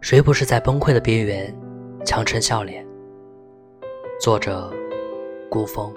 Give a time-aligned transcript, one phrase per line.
[0.00, 1.52] 谁不是在崩溃的边缘
[2.04, 2.86] 强撑笑脸？
[4.20, 4.72] 作者：
[5.50, 5.92] 孤峰。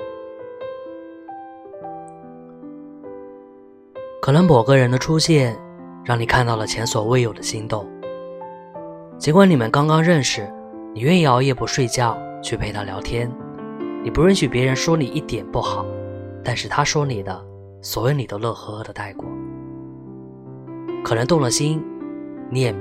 [4.19, 5.55] 可能某个人的出现，
[6.03, 7.87] 让你看到了前所未有的心动。
[9.19, 10.51] 尽管你们刚刚认识，
[10.95, 13.31] 你愿意熬夜不睡觉去陪他聊天，
[14.03, 15.85] 你不允许别人说你一点不好，
[16.43, 17.39] 但是他说你的，
[17.83, 19.29] 所有你都乐呵呵的带过。
[21.03, 21.83] 可能动了心，
[22.49, 22.75] 你也。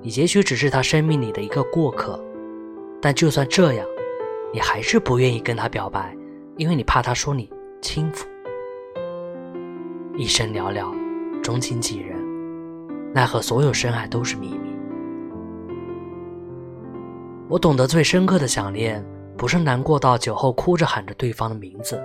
[0.00, 2.22] 你也许只是他生命里的一个过客，
[3.02, 3.84] 但就算这样，
[4.52, 6.16] 你还是不愿意跟他表白，
[6.56, 7.50] 因为你怕他说你
[7.82, 8.26] 轻浮。
[10.16, 10.86] 一生寥寥，
[11.42, 12.16] 钟情几人，
[13.12, 14.70] 奈何所有深爱都是秘密。
[17.48, 19.04] 我懂得最深刻的想念，
[19.36, 22.00] 不是难过到酒后哭着喊着对方的名字，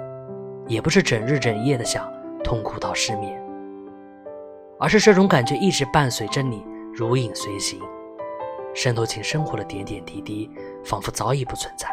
[0.67, 2.11] 也不是整日整夜的想，
[2.43, 3.39] 痛苦到失眠，
[4.79, 6.63] 而是这种感觉一直伴随着你。
[6.95, 7.79] 如影随形，
[8.75, 10.47] 渗透进生活的点点滴滴，
[10.85, 11.87] 仿佛早已不存在，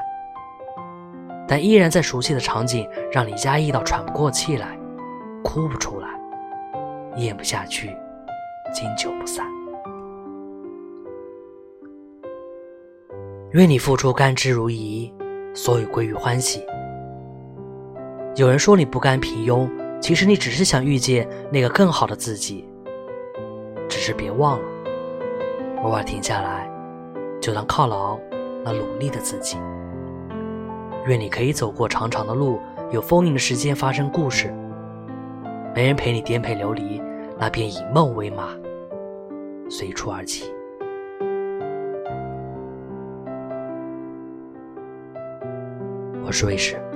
[1.49, 4.79] 但依然在熟悉的场景，让你压抑到喘不过气来，
[5.43, 6.09] 哭不出来，
[7.17, 7.97] 咽不下去，
[8.75, 9.47] 经久不散。
[13.53, 15.11] 愿你付出甘之如饴，
[15.55, 16.63] 所以归于欢喜。
[18.37, 19.67] 有人说你不甘平庸，
[19.99, 22.69] 其实你只是想遇见那个更好的自己，
[23.89, 24.80] 只是别忘了。
[25.83, 26.71] 偶尔停下来，
[27.41, 28.19] 就当犒劳
[28.63, 29.57] 那努力的自己。
[31.07, 34.55] 愿你可以走过长长的路，有丰盈的时间发生故事。
[35.75, 37.01] 没人陪你颠沛流离，
[37.39, 38.49] 那便以梦为马，
[39.71, 40.53] 随处而起。
[46.23, 46.90] 我是卫士。